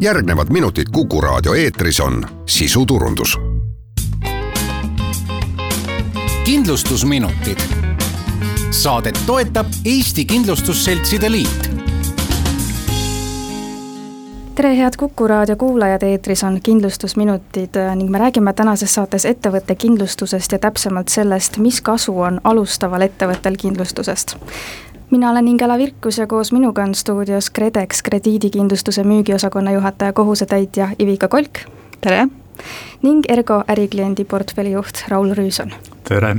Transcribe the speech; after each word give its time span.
järgnevad 0.00 0.46
minutid 0.50 0.84
Kuku 0.92 1.20
raadio 1.20 1.54
eetris 1.54 2.00
on 2.00 2.26
sisuturundus. 2.46 3.38
kindlustusminutid. 6.44 7.58
Saadet 8.70 9.20
toetab 9.26 9.66
Eesti 9.84 10.24
Kindlustusseltside 10.24 11.30
Liit 11.30 11.70
tere, 14.54 14.76
head 14.76 14.92
Kuku 14.98 15.28
raadio 15.28 15.56
kuulajad, 15.56 16.02
eetris 16.02 16.44
on 16.44 16.60
kindlustusminutid 16.62 17.70
ning 17.94 18.10
me 18.10 18.18
räägime 18.18 18.52
tänases 18.52 18.94
saates 18.94 19.24
ettevõtte 19.24 19.74
kindlustusest 19.74 20.52
ja 20.52 20.58
täpsemalt 20.58 21.08
sellest, 21.08 21.56
mis 21.56 21.80
kasu 21.80 22.20
on 22.20 22.40
alustaval 22.44 23.00
ettevõttel 23.00 23.56
kindlustusest 23.56 24.36
mina 25.10 25.30
olen 25.30 25.48
Ingela 25.48 25.78
Virkus 25.78 26.18
ja 26.18 26.26
koos 26.26 26.52
minuga 26.52 26.82
on 26.82 26.94
stuudios 26.94 27.50
KredEx 27.50 28.02
krediidikindlustuse 28.02 29.04
müügiosakonna 29.04 29.72
juhataja, 29.72 30.12
kohusetäitja 30.12 30.88
Ivika 30.98 31.28
Kolk. 31.28 31.58
tere! 32.00 32.28
ning 33.02 33.24
Ergo 33.28 33.64
ärikliendi 33.68 34.24
portfelli 34.24 34.72
juht 34.72 35.04
Raul 35.08 35.34
Rüüson. 35.34 35.72
tere! 36.08 36.36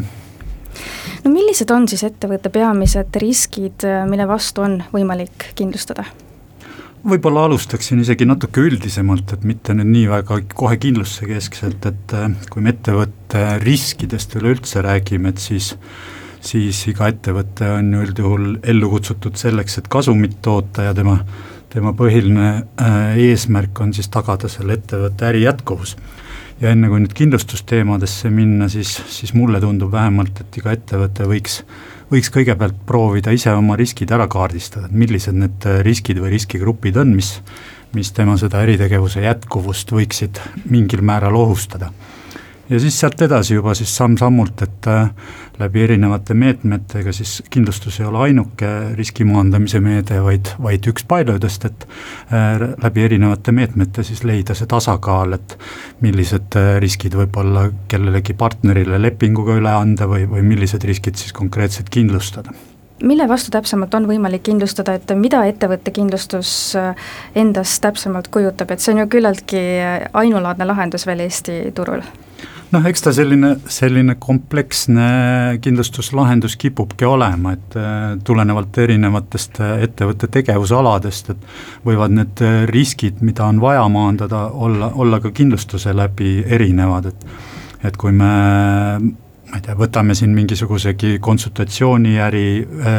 no 1.24 1.32
millised 1.32 1.70
on 1.72 1.88
siis 1.88 2.04
ettevõtte 2.04 2.50
peamised 2.50 3.16
riskid, 3.16 3.88
mille 4.10 4.28
vastu 4.28 4.62
on 4.62 4.84
võimalik 4.94 5.52
kindlustada? 5.56 6.06
võib-olla 7.04 7.44
alustaksin 7.50 8.00
isegi 8.00 8.26
natuke 8.26 8.62
üldisemalt, 8.62 9.34
et 9.34 9.44
mitte 9.44 9.74
nüüd 9.74 9.92
nii 9.92 10.08
väga 10.10 10.40
kohe 10.56 10.78
kindlustuse 10.78 11.28
keskselt, 11.28 11.86
et 11.86 12.18
kui 12.50 12.64
me 12.64 12.72
ettevõtte 12.72 13.58
riskidest 13.66 14.36
üleüldse 14.40 14.86
räägime, 14.86 15.34
et 15.34 15.44
siis 15.44 15.74
siis 16.42 16.80
iga 16.90 17.10
ettevõte 17.12 17.70
on 17.76 17.94
ju 17.94 18.04
üldjuhul 18.08 18.46
ellu 18.74 18.90
kutsutud 18.92 19.38
selleks, 19.40 19.78
et 19.80 19.90
kasumit 19.92 20.40
toota 20.42 20.90
ja 20.90 20.96
tema, 20.98 21.20
tema 21.72 21.94
põhiline 21.98 22.50
äh, 22.82 23.18
eesmärk 23.30 23.82
on 23.84 23.94
siis 23.96 24.10
tagada 24.14 24.50
selle 24.52 24.80
ettevõtte 24.80 25.30
äri 25.30 25.46
jätkuvus. 25.46 25.96
ja 26.62 26.70
enne 26.76 26.90
kui 26.92 27.02
nüüd 27.02 27.14
kindlustusteemadesse 27.18 28.30
minna, 28.30 28.68
siis, 28.70 28.94
siis 29.10 29.34
mulle 29.34 29.62
tundub 29.62 29.92
vähemalt, 29.92 30.44
et 30.44 30.58
iga 30.58 30.76
ettevõte 30.76 31.26
võiks, 31.26 31.62
võiks 32.12 32.30
kõigepealt 32.30 32.84
proovida 32.86 33.34
ise 33.34 33.54
oma 33.58 33.76
riskid 33.80 34.12
ära 34.12 34.28
kaardistada, 34.30 34.86
et 34.86 34.98
millised 34.98 35.38
need 35.38 35.70
riskid 35.86 36.22
või 36.22 36.36
riskigrupid 36.36 36.98
on, 37.02 37.16
mis 37.18 37.40
mis 37.92 38.12
tema 38.16 38.38
seda 38.40 38.62
äritegevuse 38.64 39.20
jätkuvust 39.26 39.90
võiksid 39.92 40.40
mingil 40.72 41.02
määral 41.04 41.36
ohustada 41.36 41.90
ja 42.72 42.80
siis 42.80 43.00
sealt 43.00 43.22
edasi 43.22 43.56
juba 43.58 43.74
siis 43.76 43.92
samm-sammult, 43.98 44.62
et 44.64 44.88
äh, 44.88 45.10
läbi 45.60 45.84
erinevate 45.84 46.36
meetmete, 46.38 47.02
ega 47.02 47.14
siis 47.16 47.42
kindlustus 47.52 48.00
ei 48.00 48.08
ole 48.08 48.24
ainuke 48.28 48.70
riski 48.96 49.28
maandamise 49.28 49.82
meede, 49.84 50.22
vaid, 50.24 50.54
vaid 50.62 50.88
üks 50.92 51.06
paljudest, 51.08 51.68
et 51.68 51.86
äh, 52.32 52.64
läbi 52.84 53.06
erinevate 53.08 53.52
meetmete 53.56 54.06
siis 54.08 54.24
leida 54.28 54.56
see 54.58 54.70
tasakaal, 54.72 55.36
et 55.38 55.58
millised 56.06 56.60
äh, 56.60 56.74
riskid 56.84 57.18
võib-olla 57.20 57.68
kellelegi 57.92 58.38
partnerile 58.40 59.02
lepinguga 59.02 59.60
üle 59.60 59.76
anda 59.76 60.08
või, 60.10 60.28
või 60.32 60.46
millised 60.54 60.88
riskid 60.88 61.20
siis 61.20 61.36
konkreetselt 61.36 61.92
kindlustada. 61.92 62.56
Mille 63.02 63.26
vastu 63.26 63.50
täpsemalt 63.50 63.96
on 63.98 64.06
võimalik 64.06 64.44
kindlustada, 64.46 64.94
et 64.94 65.10
mida 65.18 65.40
ettevõtte 65.50 65.90
kindlustus 65.92 66.76
endast 67.36 67.82
täpsemalt 67.82 68.30
kujutab, 68.30 68.70
et 68.72 68.84
see 68.84 68.94
on 68.94 69.02
ju 69.02 69.08
küllaltki 69.18 69.64
ainulaadne 70.14 70.68
lahendus 70.70 71.08
veel 71.10 71.26
Eesti 71.26 71.64
turul 71.74 72.06
noh, 72.72 72.88
eks 72.88 73.04
ta 73.06 73.14
selline, 73.16 73.54
selline 73.72 74.16
kompleksne 74.22 75.08
kindlustuslahendus 75.64 76.56
kipubki 76.62 77.08
olema, 77.08 77.56
et 77.58 77.78
äh, 77.80 77.96
tulenevalt 78.28 78.78
erinevatest 78.84 79.62
äh, 79.64 79.74
ettevõtte 79.88 80.30
tegevusaladest, 80.32 81.34
et 81.34 81.50
võivad 81.88 82.16
need 82.16 82.44
äh, 82.46 82.62
riskid, 82.72 83.24
mida 83.26 83.48
on 83.50 83.62
vaja 83.64 83.88
maandada, 83.92 84.48
olla, 84.52 84.92
olla 84.96 85.22
ka 85.24 85.34
kindlustuse 85.36 85.96
läbi 85.98 86.40
erinevad, 86.48 87.12
et 87.12 87.28
et 87.82 87.96
kui 87.98 88.12
me 88.14 88.28
ma 89.52 89.58
ei 89.58 89.64
tea, 89.66 89.74
võtame 89.74 90.14
siin 90.16 90.36
mingisugusegi 90.36 91.16
konsultatsiooniäri 91.20 92.44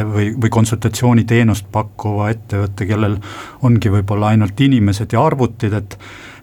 või, 0.09 0.25
või 0.35 0.51
konsultatsiooniteenust 0.51 1.69
pakkuva 1.71 2.27
ettevõtte, 2.33 2.85
kellel 2.89 3.15
ongi 3.63 3.89
võib-olla 3.93 4.33
ainult 4.33 4.59
inimesed 4.59 5.15
ja 5.15 5.23
arvutid, 5.23 5.77
et 5.79 5.95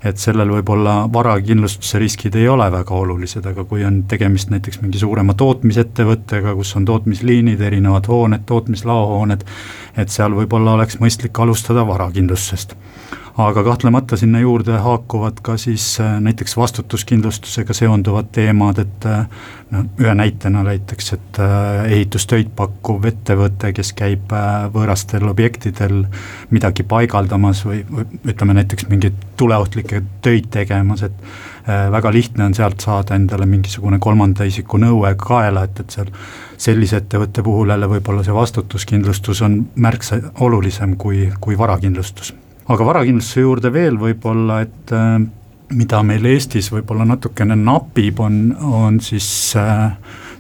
et 0.05 0.21
sellel 0.21 0.49
võib-olla 0.49 0.95
varakindlustuse 1.13 1.99
riskid 2.01 2.37
ei 2.41 2.49
ole 2.49 2.71
väga 2.73 2.95
olulised, 2.97 3.45
aga 3.47 3.65
kui 3.69 3.85
on 3.85 4.03
tegemist 4.09 4.51
näiteks 4.53 4.81
mingi 4.81 5.01
suurema 5.03 5.35
tootmisettevõttega, 5.37 6.55
kus 6.57 6.73
on 6.81 6.89
tootmisliinid, 6.89 7.61
erinevad 7.61 8.09
hooned, 8.09 8.47
tootmislaohooned, 8.49 9.45
et 10.01 10.15
seal 10.15 10.37
võib-olla 10.39 10.79
oleks 10.79 11.01
mõistlik 11.03 11.43
alustada 11.45 11.85
varakindlustusest 11.87 12.77
aga 13.39 13.63
kahtlemata 13.65 14.17
sinna 14.17 14.41
juurde 14.41 14.79
haakuvad 14.83 15.39
ka 15.43 15.57
siis 15.57 16.01
äh, 16.01 16.21
näiteks 16.21 16.57
vastutuskindlustusega 16.57 17.75
seonduvad 17.75 18.33
teemad, 18.33 18.79
et 18.79 19.07
äh, 19.07 19.27
no 19.71 19.85
ühe 20.01 20.15
näitena 20.15 20.63
näiteks, 20.67 21.13
et 21.13 21.39
äh, 21.39 21.85
ehitustöid 21.93 22.51
pakkuv 22.57 23.07
ettevõte, 23.13 23.73
kes 23.77 23.93
käib 23.99 24.35
võõrastel 24.75 25.29
objektidel 25.31 26.03
midagi 26.51 26.83
paigaldamas 26.83 27.63
või, 27.67 27.85
või 27.91 28.09
ütleme 28.35 28.59
näiteks 28.59 28.89
mingeid 28.91 29.23
tuleohtlikke 29.37 30.03
töid 30.23 30.51
tegemas, 30.51 31.07
et 31.07 31.25
väga 31.67 32.11
lihtne 32.13 32.45
on 32.49 32.55
sealt 32.57 32.81
saada 32.83 33.15
endale 33.15 33.47
mingisugune 33.47 34.01
kolmanda 34.03 34.45
isiku 34.49 34.81
nõue 34.81 35.13
kaela, 35.21 35.65
et, 35.69 35.81
et 35.81 35.97
seal 35.97 36.11
sellise 36.61 36.99
ettevõtte 37.01 37.45
puhul 37.47 37.71
jälle 37.71 37.89
võib-olla 37.89 38.25
see 38.27 38.35
vastutuskindlustus 38.35 39.43
on 39.47 39.61
märksa 39.77 40.19
olulisem 40.45 40.97
kui, 41.01 41.29
kui 41.41 41.59
varakindlustus 41.59 42.35
aga 42.69 42.87
varakindlustuse 42.87 43.45
juurde 43.45 43.73
veel 43.73 43.99
võib-olla, 43.99 44.61
et 44.67 44.93
äh, 44.95 45.21
mida 45.77 46.03
meil 46.07 46.27
Eestis 46.27 46.71
võib-olla 46.73 47.07
natukene 47.09 47.57
napib, 47.59 48.21
on, 48.21 48.41
on 48.61 49.01
siis 49.05 49.29
äh, 49.59 49.91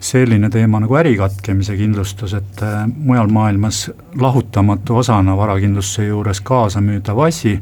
selline 0.00 0.50
teema 0.50 0.80
nagu 0.82 0.96
ärikatkemise 1.00 1.76
kindlustus, 1.78 2.34
et 2.38 2.62
äh, 2.66 2.84
mujal 2.90 3.30
maailmas 3.32 3.88
lahutamatu 4.20 5.00
osana 5.02 5.36
varakindlustuse 5.38 6.08
juures 6.08 6.40
kaasamüüdav 6.46 7.20
asi, 7.26 7.58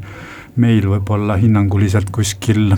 meil 0.58 0.86
võib-olla 0.90 1.36
hinnanguliselt 1.38 2.10
kuskil 2.14 2.72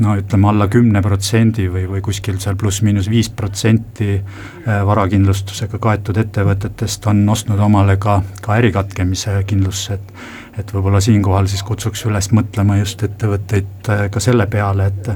no 0.00 0.16
ütleme 0.18 0.50
alla 0.50 0.66
kümne 0.68 1.00
protsendi 1.02 1.68
või, 1.72 1.86
või 1.88 2.02
kuskil 2.04 2.40
seal 2.42 2.58
pluss-miinus 2.60 3.08
viis 3.08 3.30
protsenti 3.32 4.18
varakindlustusega 4.66 5.78
kaetud 5.80 6.18
ettevõtetest 6.20 7.06
on 7.08 7.22
ostnud 7.32 7.60
omale 7.64 7.96
ka, 7.96 8.18
ka 8.44 8.58
ärikatkemise 8.60 9.38
kindlustuse, 9.48 9.96
et 9.96 10.46
et 10.60 10.72
võib-olla 10.72 11.02
siinkohal 11.04 11.48
siis 11.50 11.64
kutsuks 11.66 12.06
üles 12.08 12.30
mõtlema 12.32 12.78
just 12.80 13.02
ettevõtteid 13.04 13.92
äh, 13.92 14.06
ka 14.12 14.22
selle 14.22 14.48
peale, 14.50 14.90
et 14.92 15.12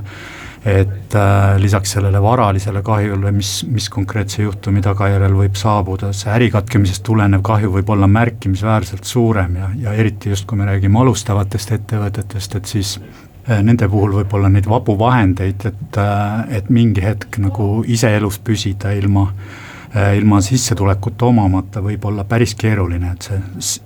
et 0.61 1.15
äh, 1.17 1.55
lisaks 1.57 1.95
sellele 1.95 2.21
varalisele 2.21 2.83
kahjule, 2.85 3.31
mis, 3.33 3.63
mis 3.65 3.87
konkreetse 3.89 4.43
juhtumi 4.43 4.83
tagajärjel 4.85 5.33
võib 5.39 5.57
saabuda, 5.57 6.11
see 6.13 6.29
ärikatkemisest 6.35 7.01
tulenev 7.07 7.41
kahju 7.47 7.73
võib 7.79 7.95
olla 7.95 8.11
märkimisväärselt 8.19 9.09
suurem 9.09 9.57
ja, 9.57 9.71
ja 9.87 9.97
eriti 9.97 10.35
just, 10.35 10.45
kui 10.45 10.61
me 10.61 10.69
räägime 10.69 11.01
alustavatest 11.01 11.73
ettevõtetest, 11.79 12.59
et 12.61 12.75
siis 12.75 12.99
äh, 13.01 13.30
nende 13.51 13.89
puhul 13.91 14.13
võib 14.21 14.35
olla 14.39 14.49
neid 14.49 14.69
vabu 14.71 14.95
vahendeid, 14.99 15.67
et, 15.67 15.99
äh, 15.99 16.57
et 16.59 16.71
mingi 16.71 17.03
hetk 17.03 17.41
nagu 17.43 17.81
ise 17.87 18.13
elus 18.17 18.39
püsida 18.39 18.93
ilma 18.95 19.27
äh, 19.27 19.59
Äh, 19.97 20.19
ilma 20.19 20.39
sissetulekut 20.39 21.23
omamata 21.27 21.81
võib 21.83 22.05
olla 22.07 22.23
päris 22.23 22.53
keeruline, 22.55 23.09
et 23.11 23.27
see, 23.27 23.39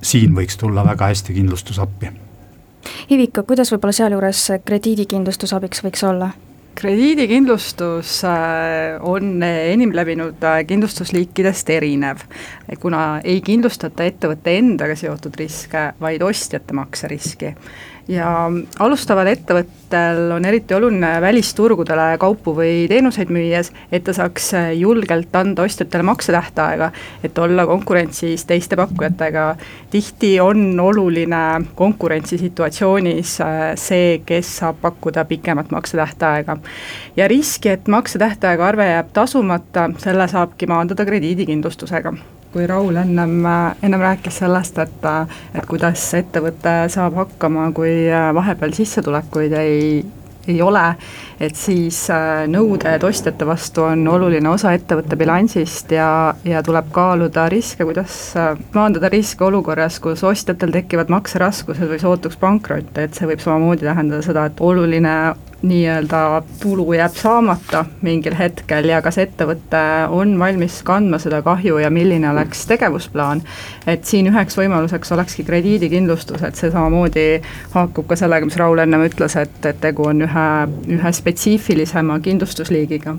siin 0.05 0.35
võiks 0.37 0.59
tulla 0.61 0.83
väga 0.85 1.09
hästi 1.09 1.33
kindlustus 1.33 1.79
appi. 1.81 2.11
Ivika, 3.09 3.41
kuidas 3.49 3.73
võib-olla 3.73 3.97
sealjuures 3.97 4.43
krediidikindlustus 4.69 5.57
abiks 5.57 5.85
võiks 5.85 6.05
olla? 6.05 6.35
krediidikindlustus 6.75 8.19
äh, 8.29 8.99
on 9.01 9.39
enim 9.47 9.95
levinud 9.97 10.45
äh, 10.45 10.59
kindlustusliikidest 10.69 11.71
erinev, 11.71 12.27
kuna 12.83 13.23
ei 13.25 13.41
kindlustata 13.47 14.05
ettevõtte 14.05 14.59
endaga 14.59 14.99
seotud 14.99 15.39
riske, 15.41 15.87
vaid 16.03 16.27
ostjate 16.27 16.77
makseriski 16.77 17.55
ja 18.09 18.29
alustaval 18.79 19.29
ettevõttel 19.33 20.35
on 20.35 20.45
eriti 20.45 20.75
oluline 20.77 21.15
välisturgudele 21.25 22.19
kaupu 22.21 22.53
või 22.57 22.85
teenuseid 22.91 23.31
müües, 23.33 23.71
et 23.93 24.05
ta 24.05 24.13
saaks 24.17 24.51
julgelt 24.77 25.35
anda 25.37 25.65
ostjatele 25.65 26.05
maksetähtaega, 26.11 26.91
et 27.25 27.39
olla 27.39 27.67
konkurentsis 27.67 28.45
teiste 28.45 28.77
pakkujatega. 28.77 29.47
tihti 29.91 30.41
on 30.41 30.81
oluline 30.81 31.65
konkurentsisituatsioonis 31.75 33.41
äh, 33.41 33.65
see, 33.75 34.21
kes 34.27 34.57
saab 34.61 34.81
pakkuda 34.81 35.25
pikemat 35.25 35.71
maksetähtaega. 35.71 36.57
ja 37.17 37.29
riski, 37.29 37.69
et 37.69 37.89
maksetähtaega 37.89 38.67
arve 38.67 38.91
jääb 38.91 39.13
tasumata, 39.13 39.91
selle 39.99 40.29
saabki 40.29 40.67
maandada 40.67 41.05
krediidikindlustusega 41.05 42.15
kui 42.55 42.67
Raul 42.71 42.97
ennem, 43.03 43.41
ennem 43.83 44.03
rääkis 44.03 44.39
sellest, 44.45 44.79
et, 44.79 45.07
et 45.59 45.65
kuidas 45.67 46.07
ettevõte 46.15 46.75
saab 46.95 47.19
hakkama, 47.19 47.67
kui 47.75 48.07
vahepeal 48.39 48.77
sissetulekuid 48.77 49.57
ei, 49.59 50.05
ei 50.49 50.63
ole, 50.63 50.83
et 51.41 51.57
siis 51.57 51.99
äh, 52.13 52.45
nõuded 52.51 53.05
ostjate 53.07 53.47
vastu 53.49 53.85
on 53.89 54.05
oluline 54.09 54.49
osa 54.51 54.75
ettevõtte 54.77 55.17
bilansist 55.19 55.93
ja, 55.95 56.09
ja 56.47 56.63
tuleb 56.65 56.91
kaaluda 56.95 57.47
riske, 57.53 57.87
kuidas 57.87 58.19
äh, 58.39 58.53
maandada 58.77 59.11
riske 59.13 59.47
olukorras, 59.47 59.99
kus 60.05 60.25
ostjatel 60.27 60.75
tekivad 60.75 61.13
makseraskused 61.13 61.89
või 61.91 62.03
sootuks 62.03 62.39
pankrot, 62.41 62.93
et 63.01 63.17
see 63.17 63.29
võib 63.31 63.43
samamoodi 63.45 63.89
tähendada 63.89 64.23
seda, 64.27 64.47
et 64.51 64.63
oluline 64.65 65.17
nii-öelda 65.65 66.43
tulu 66.61 66.93
jääb 66.93 67.17
saamata 67.17 67.85
mingil 68.03 68.37
hetkel 68.39 68.89
ja 68.89 69.01
kas 69.03 69.19
ettevõte 69.23 69.83
on 70.13 70.37
valmis 70.39 70.81
kandma 70.87 71.19
seda 71.23 71.41
kahju 71.43 71.79
ja 71.83 71.91
milline 71.91 72.31
oleks 72.31 72.67
tegevusplaan. 72.71 73.43
et 73.87 74.05
siin 74.05 74.29
üheks 74.31 74.57
võimaluseks 74.59 75.13
olekski 75.13 75.45
krediidikindlustus, 75.45 76.43
et 76.43 76.57
see 76.57 76.71
samamoodi 76.71 77.43
haakub 77.75 78.07
ka 78.09 78.17
sellega, 78.17 78.47
mis 78.47 78.57
Raul 78.57 78.79
ennem 78.79 79.07
ütles, 79.09 79.37
et, 79.41 79.59
et 79.67 79.81
tegu 79.81 80.09
on 80.09 80.25
ühe, 80.25 80.47
ühe 80.99 81.13
spetsiifilisema 81.13 82.21
kindlustusliigiga 82.25 83.17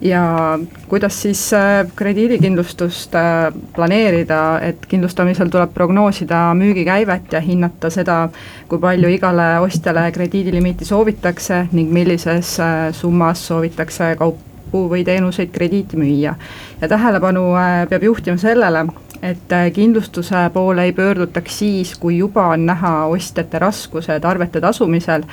ja 0.00 0.58
kuidas 0.88 1.22
siis 1.22 1.52
äh, 1.52 1.86
krediidikindlustust 1.96 3.14
äh, 3.14 3.52
planeerida, 3.74 4.60
et 4.62 4.86
kindlustamisel 4.88 5.48
tuleb 5.48 5.72
prognoosida 5.74 6.54
müügikäivet 6.54 7.32
ja 7.32 7.40
hinnata 7.40 7.90
seda, 7.90 8.28
kui 8.68 8.78
palju 8.82 9.08
igale 9.08 9.48
ostjale 9.64 10.10
krediidilimiiti 10.12 10.84
soovitakse 10.84 11.66
ning 11.72 11.92
millises 11.92 12.58
äh, 12.60 12.76
summas 12.92 13.46
soovitakse 13.48 14.14
kaupu 14.18 14.86
või 14.90 15.04
teenuseid 15.04 15.50
krediiti 15.54 15.96
müüa. 15.96 16.34
ja 16.80 16.88
tähelepanu 16.88 17.48
peab 17.88 18.02
juhtima 18.02 18.36
sellele, 18.36 18.84
et 19.22 19.52
äh, 19.52 19.70
kindlustuse 19.72 20.50
poole 20.52 20.84
ei 20.84 20.92
pöördutaks 20.92 21.58
siis, 21.58 21.94
kui 21.98 22.18
juba 22.18 22.46
on 22.54 22.66
näha 22.66 22.92
ostjate 23.12 23.58
raskused 23.58 24.24
arvete 24.24 24.60
tasumisel 24.60 25.24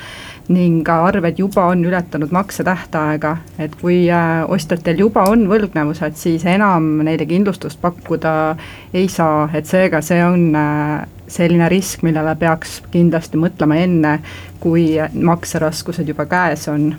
ning 0.48 0.88
arved 0.88 1.38
juba 1.38 1.66
on 1.72 1.84
ületanud 1.84 2.32
maksetähtaega, 2.32 3.36
et 3.58 3.74
kui 3.80 4.10
äh, 4.10 4.44
ostjatel 4.48 4.98
juba 4.98 5.24
on 5.30 5.46
võlgnevused, 5.48 6.16
siis 6.20 6.44
enam 6.44 6.98
neile 7.04 7.26
kindlustust 7.26 7.80
pakkuda 7.80 8.56
ei 8.94 9.08
saa, 9.08 9.48
et 9.54 9.66
seega 9.66 10.02
see 10.04 10.20
on 10.24 10.50
äh, 10.56 11.04
selline 11.28 11.68
risk, 11.72 12.02
millele 12.04 12.36
peaks 12.36 12.82
kindlasti 12.92 13.40
mõtlema 13.40 13.78
enne, 13.80 14.18
kui 14.60 14.92
makseraskused 15.14 16.08
juba 16.08 16.26
käes 16.28 16.68
on 16.68 16.92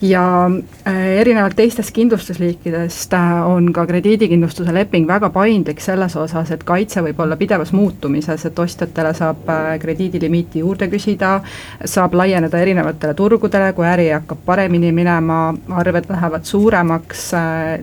ja 0.00 0.50
äh, 0.86 1.06
erinevalt 1.20 1.56
teistest 1.56 1.90
kindlustusliikidest 1.96 3.12
äh, 3.16 3.46
on 3.48 3.72
ka 3.72 3.86
krediidikindlustuse 3.86 4.74
leping 4.74 5.06
väga 5.08 5.30
paindlik 5.32 5.80
selles 5.80 6.16
osas, 6.20 6.50
et 6.52 6.64
kaitse 6.68 7.00
võib 7.04 7.20
olla 7.24 7.38
pidevas 7.40 7.72
muutumises, 7.72 8.44
et 8.44 8.58
ostjatele 8.58 9.14
saab 9.16 9.48
äh, 9.48 9.70
krediidilimiiti 9.80 10.60
juurde 10.60 10.90
küsida, 10.92 11.38
saab 11.84 12.14
laieneda 12.20 12.60
erinevatele 12.60 13.14
turgudele, 13.16 13.72
kui 13.76 13.88
äri 13.88 14.10
hakkab 14.12 14.44
paremini 14.44 14.92
minema, 14.92 15.40
arved 15.80 16.10
lähevad 16.12 16.44
suuremaks, 16.44 17.30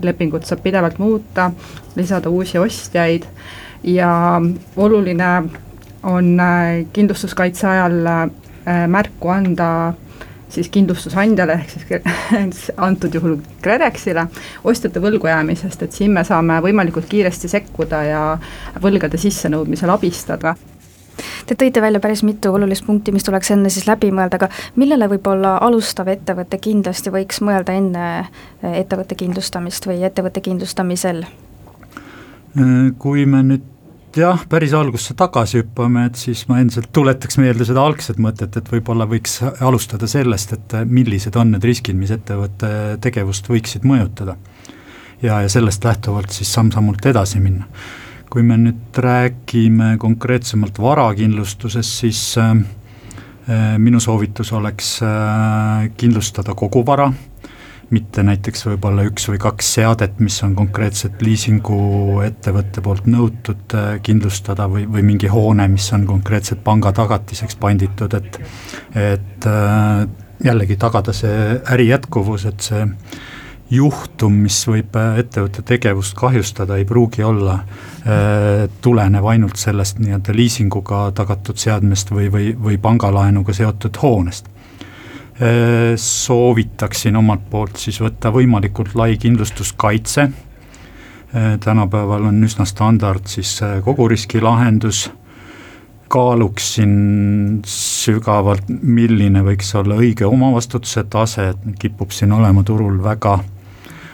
lepingut 0.03 0.45
saab 0.45 0.61
pidevalt 0.63 1.01
muuta, 1.01 1.49
lisada 1.97 2.29
uusi 2.29 2.61
ostjaid. 2.61 3.25
Ja 3.83 4.39
oluline 4.77 5.31
on 6.07 6.29
kindlustuskaitse 6.93 7.67
ajal 7.67 7.97
märku 8.87 9.27
anda 9.33 9.67
siis 10.53 10.69
kindlustusandjale 10.73 11.59
ehk 11.61 12.05
siis 12.55 12.69
antud 12.77 13.13
juhul 13.13 13.37
KredExile 13.63 14.27
ostjate 14.63 15.01
võlgu 15.03 15.29
jäämisest, 15.31 15.87
et 15.87 15.97
siin 15.97 16.13
me 16.13 16.25
saame 16.27 16.59
võimalikult 16.63 17.09
kiiresti 17.09 17.51
sekkuda 17.51 18.03
ja 18.09 18.21
võlgade 18.83 19.19
sissenõudmisel 19.21 19.93
abistada 19.93 20.55
Te 21.45 21.55
tõite 21.59 21.81
välja 21.81 21.99
päris 21.99 22.23
mitu 22.23 22.53
olulist 22.53 22.85
punkti, 22.85 23.11
mis 23.11 23.23
tuleks 23.23 23.51
enne 23.53 23.69
siis 23.73 23.87
läbi 23.87 24.09
mõelda, 24.15 24.39
aga 24.39 24.49
millele 24.79 25.09
võib-olla 25.11 25.57
alustav 25.65 26.09
ettevõte 26.13 26.57
kindlasti 26.63 27.13
võiks 27.13 27.41
mõelda 27.45 27.75
enne 27.77 28.07
ettevõtte 28.63 29.17
kindlustamist 29.19 29.87
või 29.89 30.01
ettevõtte 30.07 30.41
kindlustamisel? 30.41 31.23
Kui 33.03 33.25
me 33.29 33.43
nüüd 33.45 33.72
jah, 34.17 34.43
päris 34.49 34.73
algusse 34.77 35.15
tagasi 35.17 35.61
hüppame, 35.61 36.07
et 36.09 36.19
siis 36.19 36.43
ma 36.49 36.59
endiselt 36.61 36.91
tuletaks 36.95 37.39
meelde 37.41 37.65
seda 37.67 37.83
algset 37.85 38.19
mõtet, 38.21 38.55
et 38.59 38.69
võib-olla 38.71 39.07
võiks 39.09 39.39
alustada 39.63 40.09
sellest, 40.09 40.53
et 40.57 40.75
millised 40.89 41.35
on 41.39 41.53
need 41.55 41.65
riskid, 41.65 41.97
mis 41.99 42.13
ettevõtte 42.13 42.99
tegevust 43.03 43.49
võiksid 43.49 43.87
mõjutada. 43.89 44.37
ja, 45.21 45.41
ja 45.41 45.49
sellest 45.49 45.83
lähtuvalt 45.83 46.31
siis 46.31 46.53
samm-sammult 46.53 47.05
edasi 47.05 47.39
minna. 47.39 47.65
kui 48.29 48.41
me 48.43 48.57
nüüd 48.57 48.97
räägime 48.97 49.97
konkreetsemalt 49.97 50.79
varakindlustusest, 50.79 51.99
siis 51.99 52.37
äh, 52.37 52.55
minu 53.77 53.99
soovitus 53.99 54.53
oleks 54.53 54.99
äh, 55.03 55.91
kindlustada 55.97 56.55
kogu 56.55 56.85
vara 56.85 57.11
mitte 57.93 58.23
näiteks 58.25 58.65
võib-olla 58.67 59.05
üks 59.07 59.27
või 59.29 59.39
kaks 59.41 59.73
seadet, 59.77 60.17
mis 60.23 60.37
on 60.45 60.55
konkreetselt 60.57 61.21
liisinguettevõtte 61.23 62.83
poolt 62.85 63.07
nõutud 63.09 63.75
äh, 63.77 63.91
kindlustada 64.05 64.67
või, 64.71 64.87
või 64.89 65.05
mingi 65.13 65.29
hoone, 65.31 65.67
mis 65.71 65.89
on 65.95 66.07
konkreetselt 66.09 66.63
panga 66.65 66.93
tagatiseks 66.95 67.59
panditud, 67.61 68.15
et 68.17 68.39
et 68.97 69.47
äh, 69.49 70.05
jällegi 70.43 70.77
tagada 70.79 71.13
see 71.15 71.59
äri 71.73 71.87
jätkuvus, 71.91 72.47
et 72.49 72.65
see 72.65 72.87
juhtum, 73.73 74.41
mis 74.45 74.57
võib 74.69 74.95
äh, 74.99 75.19
ettevõtte 75.23 75.65
tegevust 75.73 76.17
kahjustada, 76.19 76.77
ei 76.77 76.89
pruugi 76.89 77.25
olla 77.25 77.59
tulenev 78.83 79.23
ainult 79.31 79.55
sellest 79.55 80.01
nii-öelda 80.03 80.33
liisinguga 80.35 81.05
tagatud 81.15 81.55
seadmest 81.61 82.09
või, 82.11 82.25
või, 82.27 82.49
või 82.51 82.75
pangalaenuga 82.83 83.55
seotud 83.55 83.95
hoonest 84.01 84.49
soovitaksin 85.97 87.15
omalt 87.15 87.49
poolt 87.49 87.79
siis 87.81 87.97
võtta 88.01 88.29
võimalikult 88.33 88.93
lai 88.95 89.17
kindlustuskaitse, 89.17 90.21
äh, 90.21 91.59
tänapäeval 91.59 92.29
on 92.29 92.43
üsna 92.43 92.65
standard 92.69 93.25
siis 93.31 93.55
äh, 93.65 93.79
koguriski 93.83 94.41
lahendus, 94.41 95.07
kaaluksin 96.13 96.93
sügavalt, 97.65 98.69
milline 98.69 99.41
võiks 99.41 99.73
olla 99.79 99.97
õige 99.97 100.29
omavastutuse 100.29 101.03
tase, 101.09 101.49
et 101.55 101.65
kipub 101.81 102.13
siin 102.13 102.31
olema 102.31 102.63
turul 102.63 103.01
väga 103.03 103.39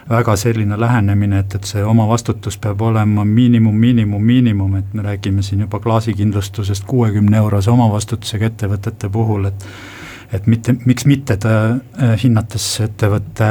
väga 0.09 0.35
selline 0.35 0.79
lähenemine, 0.79 1.43
et, 1.43 1.55
et 1.55 1.67
see 1.69 1.83
omavastutus 1.85 2.57
peab 2.57 2.81
olema 2.81 3.25
miinimum, 3.25 3.75
miinimum, 3.75 4.23
miinimum, 4.25 4.75
et 4.79 4.93
me 4.93 5.03
räägime 5.05 5.43
siin 5.45 5.61
juba 5.67 5.79
klaasikindlustusest 5.79 6.87
kuuekümne 6.89 7.37
eurose 7.37 7.69
omavastutusega 7.71 8.49
ettevõtete 8.49 9.09
puhul, 9.13 9.45
et 9.51 9.67
et 10.33 10.47
mitte, 10.47 10.75
miks 10.85 11.05
mitte 11.09 11.37
ta 11.41 11.53
äh, 11.69 12.13
hinnates 12.23 12.65
ettevõtte 12.85 13.49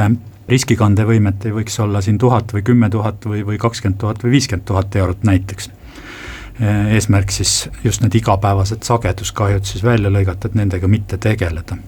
riskikandevõimet 0.48 1.48
ei 1.48 1.56
võiks 1.58 1.76
olla 1.82 2.00
siin 2.04 2.18
tuhat 2.18 2.54
või 2.54 2.62
kümme 2.64 2.88
tuhat 2.90 3.26
või, 3.28 3.42
või 3.46 3.58
kakskümmend 3.60 4.00
tuhat 4.00 4.22
või 4.24 4.36
viiskümmend 4.38 4.66
tuhat 4.68 4.96
eurot 4.96 5.26
näiteks. 5.28 5.70
Äh, 6.62 6.94
eesmärk 6.98 7.34
siis 7.34 7.68
just 7.84 8.02
need 8.02 8.16
igapäevased 8.18 8.86
sageduskahjud 8.86 9.68
siis 9.68 9.84
välja 9.84 10.12
lõigata, 10.12 10.48
et 10.48 10.58
nendega 10.58 10.88
mitte 10.88 11.18
tegeleda. 11.22 11.78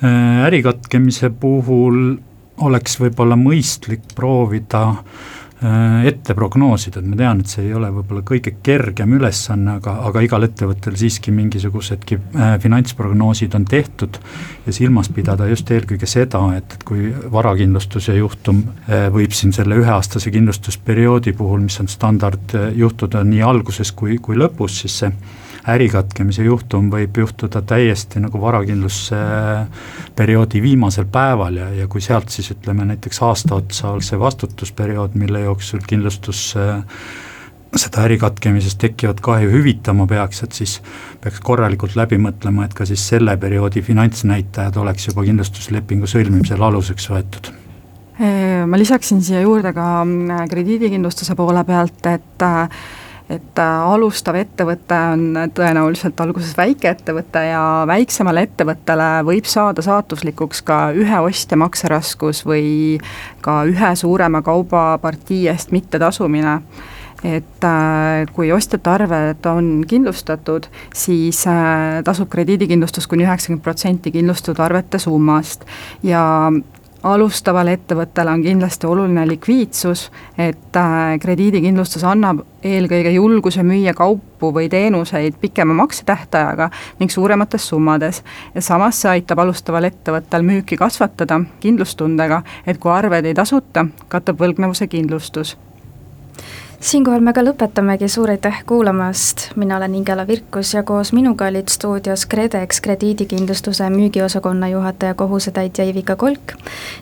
Äh, 0.00 0.46
ärikatkemise 0.46 1.30
puhul 1.30 2.16
oleks 2.60 2.98
võib-olla 3.00 3.36
mõistlik 3.40 4.02
proovida 4.14 4.86
Äh, 4.92 5.39
ette 5.60 6.34
prognoosida, 6.34 7.02
et 7.02 7.08
ma 7.10 7.16
tean, 7.20 7.40
et 7.42 7.50
see 7.52 7.66
ei 7.66 7.74
ole 7.76 7.90
võib-olla 7.92 8.22
kõige 8.24 8.54
kergem 8.64 9.12
ülesanne, 9.18 9.74
aga, 9.76 9.98
aga 10.08 10.22
igal 10.24 10.46
ettevõttel 10.46 10.96
siiski 10.96 11.34
mingisugusedki 11.36 12.16
äh, 12.16 12.54
finantsprognoosid 12.62 13.56
on 13.58 13.66
tehtud 13.68 14.16
ja 14.64 14.72
silmas 14.72 15.10
pidada 15.12 15.50
just 15.50 15.68
eelkõige 15.70 16.08
seda, 16.08 16.40
et, 16.56 16.78
et 16.78 16.86
kui 16.88 17.10
varakindlustuse 17.34 18.16
juhtum 18.16 18.62
äh, 18.88 19.10
võib 19.12 19.36
siin 19.36 19.52
selle 19.52 19.76
üheaastase 19.82 20.32
kindlustusperioodi 20.32 21.36
puhul, 21.36 21.60
mis 21.66 21.76
on 21.84 21.92
standard, 21.92 22.56
juhtuda 22.76 23.20
nii 23.28 23.44
alguses 23.44 23.92
kui, 23.92 24.16
kui 24.22 24.40
lõpus, 24.40 24.80
siis 24.80 24.98
see 25.04 25.12
ärikatkemise 25.68 26.44
juhtum 26.46 26.86
võib 26.92 27.16
juhtuda 27.20 27.62
täiesti 27.62 28.20
nagu 28.22 28.40
varakindlusperioodi 28.40 30.62
viimasel 30.62 31.04
päeval 31.12 31.56
ja, 31.60 31.70
ja 31.82 31.88
kui 31.88 32.00
sealt 32.00 32.28
siis 32.32 32.50
ütleme 32.54 32.84
näiteks 32.88 33.22
aasta 33.26 33.54
otsa 33.54 33.88
oleks 33.90 34.08
see 34.12 34.20
vastutusperiood, 34.20 35.10
mille 35.20 35.40
jooksul 35.44 35.80
kindlustus 35.86 36.54
seda 37.76 38.02
ärikatkemisest 38.08 38.78
tekkivat 38.82 39.20
kahju 39.22 39.50
hüvitama 39.52 40.06
peaks, 40.10 40.42
et 40.42 40.52
siis 40.56 40.82
peaks 41.22 41.40
korralikult 41.44 41.94
läbi 41.98 42.18
mõtlema, 42.18 42.64
et 42.66 42.74
ka 42.74 42.84
siis 42.88 43.02
selle 43.12 43.36
perioodi 43.40 43.80
finantsnäitajad 43.86 44.76
oleks 44.82 45.02
juba 45.10 45.20
kindlustuslepingu 45.28 46.06
sõlmimisel 46.10 46.62
aluseks 46.66 47.10
võetud. 47.12 47.44
Ma 48.66 48.76
lisaksin 48.76 49.22
siia 49.24 49.40
juurde 49.40 49.72
ka 49.72 50.04
mm, 50.04 50.48
krediidikindlustuse 50.50 51.34
poole 51.38 51.62
pealt, 51.64 52.06
et 52.10 52.42
et 53.30 53.60
äh, 53.62 53.92
alustav 53.94 54.34
ettevõte 54.40 54.96
on 55.12 55.38
tõenäoliselt 55.54 56.18
alguses 56.22 56.56
väikeettevõte 56.58 57.44
ja 57.50 57.62
väiksemale 57.86 58.42
ettevõttele 58.48 59.10
võib 59.28 59.46
saada 59.50 59.84
saatuslikuks 59.86 60.64
ka 60.66 60.80
ühe 60.98 61.20
ostja 61.22 61.58
makseraskus 61.60 62.42
või 62.48 62.98
ka 63.44 63.62
ühe 63.70 63.92
suurema 63.98 64.42
kaubapartii 64.46 65.46
eest 65.52 65.70
mittetasumine. 65.76 66.58
Et 67.20 67.64
äh, 67.68 68.24
kui 68.32 68.48
ostjate 68.52 68.90
arved 68.90 69.46
on 69.46 69.84
kindlustatud, 69.86 70.66
siis 70.96 71.42
äh, 71.46 72.00
tasub 72.04 72.30
krediidikindlustus 72.32 73.06
kuni 73.06 73.26
üheksakümmend 73.28 73.62
protsenti 73.62 74.10
kindlustatud 74.14 74.62
arvete 74.64 74.98
summast. 74.98 75.66
Ja 76.02 76.22
alustaval 77.02 77.70
ettevõttel 77.72 78.28
on 78.28 78.42
kindlasti 78.44 78.86
oluline 78.86 79.24
likviidsus, 79.28 80.10
et 80.38 80.76
äh, 80.76 81.14
krediidikindlustus 81.20 82.04
annab 82.04 82.42
eelkõige 82.64 83.14
julguse 83.14 83.64
müüa 83.64 83.94
kaupu 83.96 84.52
või 84.54 84.68
teenuseid 84.68 85.38
pikema 85.40 85.74
maksetähtajaga 85.80 86.70
ning 86.98 87.10
suuremates 87.10 87.68
summades. 87.68 88.22
ja 88.54 88.62
samas 88.62 89.00
see 89.00 89.10
aitab 89.10 89.38
alustaval 89.38 89.84
ettevõttel 89.84 90.42
müüki 90.42 90.76
kasvatada 90.76 91.40
kindlustundega, 91.60 92.42
et 92.66 92.78
kui 92.78 92.92
arved 92.92 93.24
ei 93.24 93.34
tasuta, 93.34 93.86
katab 94.08 94.40
võlgnevuse 94.40 94.86
kindlustus 94.86 95.56
siinkohal 96.80 97.20
me 97.20 97.32
ka 97.36 97.42
lõpetamegi, 97.44 98.08
suur 98.08 98.30
aitäh 98.32 98.62
kuulamast, 98.66 99.50
mina 99.60 99.76
olen 99.76 99.94
Ingela 99.94 100.26
Virkus 100.26 100.74
ja 100.74 100.82
koos 100.82 101.12
minuga 101.12 101.46
olid 101.52 101.68
stuudios 101.68 102.26
KredEx 102.26 102.80
krediidikindlustuse 102.80 103.90
müügiosakonna 103.90 104.68
juhataja 104.68 105.14
kohusetäitja 105.14 105.84
Ivika 105.84 106.16
Kolk 106.16 106.54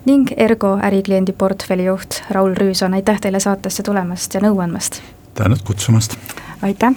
ning 0.04 0.32
Ergo 0.36 0.78
ärikliendi 0.82 1.32
portfelli 1.32 1.84
juht 1.84 2.22
Raul 2.30 2.54
Rüüson, 2.54 2.94
aitäh 2.94 3.20
teile 3.20 3.40
saatesse 3.40 3.82
tulemast 3.82 4.34
ja 4.34 4.42
nõu 4.42 4.58
andmast! 4.62 5.02
tänud 5.34 5.62
kutsumast! 5.64 6.18
aitäh! 6.62 6.94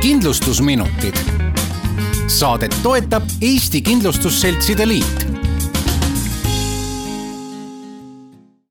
kindlustusminutid. 0.00 1.16
saadet 2.26 2.76
toetab 2.82 3.22
Eesti 3.42 3.82
Kindlustusseltside 3.82 4.88
Liit 4.88 5.35